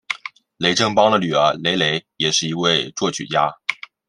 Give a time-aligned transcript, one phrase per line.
[0.57, 3.51] 雷振邦的女儿雷蕾也是一位作曲家。